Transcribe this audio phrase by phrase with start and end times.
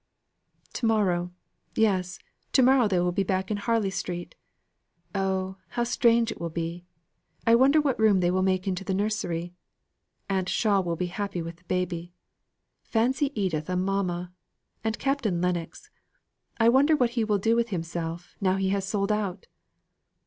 [0.73, 1.31] "To morrow
[1.75, 2.17] yes,
[2.53, 4.33] to morrow they will be back in Harley Street.
[5.13, 6.87] Oh, how strange it will be!
[7.45, 9.53] I wonder what room they will make into the nursery?
[10.27, 12.13] Aunt Shaw will be happy with the baby.
[12.81, 14.33] Fancy Edith a mamma!
[14.83, 15.91] And Captain Lennox
[16.57, 19.45] I wonder what he will do with himself now he has sold out!"